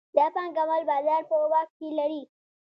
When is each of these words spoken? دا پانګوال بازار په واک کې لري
دا 0.17 0.25
پانګوال 0.33 0.83
بازار 0.89 1.21
په 1.29 1.35
واک 1.51 1.69
کې 1.77 1.87
لري 1.99 2.21